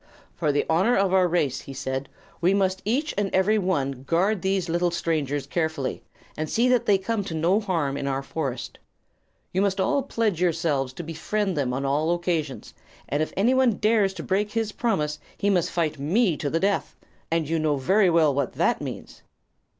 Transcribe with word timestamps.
"For 0.33 0.51
the 0.51 0.65
honor 0.67 0.95
of 0.97 1.13
our 1.13 1.27
race," 1.27 1.61
he 1.61 1.75
said, 1.75 2.09
"we 2.41 2.55
must 2.55 2.81
each 2.85 3.13
and 3.19 3.29
every 3.35 3.59
one 3.59 4.01
guard 4.01 4.41
these 4.41 4.67
little 4.67 4.89
strangers 4.89 5.45
carefully, 5.45 6.01
and 6.35 6.49
see 6.49 6.67
that 6.69 6.87
they 6.87 6.97
come 6.97 7.23
to 7.25 7.35
no 7.35 7.59
harm 7.59 7.97
in 7.97 8.07
our 8.07 8.23
forest. 8.23 8.79
You 9.53 9.61
must 9.61 9.79
all 9.79 10.01
pledge 10.01 10.41
yourselves 10.41 10.91
to 10.93 11.03
befriend 11.03 11.55
them 11.55 11.71
on 11.71 11.85
all 11.85 12.15
occasions, 12.15 12.73
and 13.07 13.21
if 13.21 13.31
any 13.37 13.53
one 13.53 13.73
dares 13.77 14.15
to 14.15 14.23
break 14.23 14.53
his 14.53 14.71
promise 14.71 15.19
he 15.37 15.51
must 15.51 15.69
fight 15.69 15.97
with 15.99 15.99
me 15.99 16.35
to 16.37 16.49
the 16.49 16.59
death 16.59 16.95
and 17.29 17.47
you 17.47 17.59
know 17.59 17.75
very 17.75 18.09
well 18.09 18.33
what 18.33 18.53
that 18.53 18.81
means." 18.81 19.21